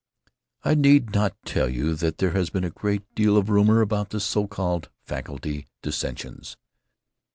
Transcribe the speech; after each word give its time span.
"I 0.63 0.73
need 0.73 1.13
not 1.13 1.37
tell 1.45 1.69
you 1.69 1.93
that 1.93 2.17
there 2.17 2.31
has 2.31 2.49
been 2.49 2.63
a 2.63 2.71
great 2.71 3.03
deal 3.13 3.37
of 3.37 3.51
rumor 3.51 3.81
about 3.81 4.09
the 4.09 4.19
so 4.19 4.47
called 4.47 4.89
'faculty 5.05 5.67
dissensions.' 5.83 6.57